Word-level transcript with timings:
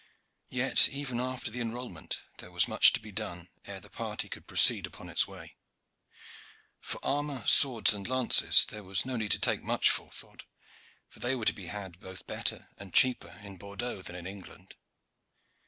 Yet, 0.49 0.89
even 0.89 1.19
after 1.19 1.51
the 1.51 1.61
enrolment, 1.61 2.23
there 2.39 2.49
was 2.51 2.67
much 2.67 2.91
to 2.93 2.99
be 2.99 3.11
done 3.11 3.49
ere 3.65 3.79
the 3.79 3.87
party 3.91 4.29
could 4.29 4.47
proceed 4.47 4.87
upon 4.87 5.09
its 5.09 5.27
way. 5.27 5.57
For 6.79 6.99
armor, 7.05 7.45
swords, 7.45 7.93
and 7.93 8.07
lances, 8.07 8.65
there 8.65 8.81
was 8.83 9.05
no 9.05 9.15
need 9.15 9.29
to 9.29 9.39
take 9.39 9.61
much 9.61 9.91
forethought, 9.91 10.45
for 11.07 11.19
they 11.19 11.35
were 11.35 11.45
to 11.45 11.53
be 11.53 11.67
had 11.67 11.99
both 11.99 12.25
better 12.25 12.67
and 12.79 12.95
cheaper 12.95 13.39
in 13.43 13.57
Bordeaux 13.57 14.01
than 14.01 14.15
in 14.15 14.25
England. 14.25 14.73